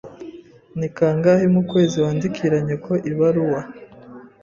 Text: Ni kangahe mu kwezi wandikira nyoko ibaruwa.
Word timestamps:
Ni 0.77 0.87
kangahe 0.97 1.45
mu 1.53 1.61
kwezi 1.69 1.95
wandikira 2.03 2.57
nyoko 2.67 2.91
ibaruwa. 3.11 3.61